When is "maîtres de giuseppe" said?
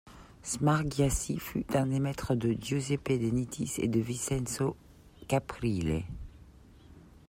1.99-3.09